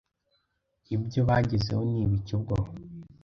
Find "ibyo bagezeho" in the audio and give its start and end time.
0.95-1.81